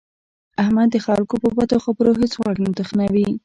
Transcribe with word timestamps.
احمد 0.61 0.87
د 0.91 0.97
خلکو 1.05 1.35
په 1.43 1.49
بدو 1.57 1.77
خبرو 1.85 2.11
هېڅ 2.21 2.31
غوږ 2.41 2.57
نه 2.65 2.71
تخنوي. 2.79 3.27